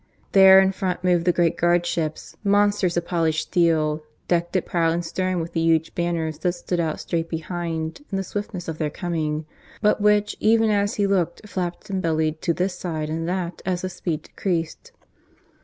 There 0.31 0.59
in 0.59 0.71
front 0.71 1.03
moved 1.03 1.25
the 1.25 1.31
great 1.31 1.57
guard 1.57 1.85
ships, 1.85 2.35
monsters 2.43 2.97
of 2.97 3.05
polished 3.05 3.49
steel, 3.49 4.01
decked 4.27 4.55
at 4.55 4.65
prow 4.65 4.89
and 4.89 5.05
stern 5.05 5.39
with 5.39 5.53
the 5.53 5.59
huge 5.61 5.93
banners 5.93 6.39
that 6.39 6.53
stood 6.53 6.79
out 6.79 6.99
straight 6.99 7.29
behind 7.29 8.03
in 8.09 8.17
the 8.17 8.23
swiftness 8.23 8.67
of 8.67 8.79
their 8.79 8.89
coming, 8.89 9.45
but 9.79 10.01
which, 10.01 10.35
even 10.39 10.71
as 10.71 10.95
he 10.95 11.05
looked, 11.05 11.47
flapped 11.47 11.91
and 11.91 12.01
bellied 12.01 12.41
to 12.41 12.51
this 12.51 12.73
side 12.73 13.11
and 13.11 13.29
that 13.29 13.61
as 13.63 13.83
the 13.83 13.89
speed 13.89 14.23
decreased. 14.23 14.91